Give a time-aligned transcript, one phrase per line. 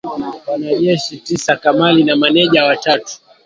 [0.47, 3.17] Wanajeshi tisa kanali na mameja watatu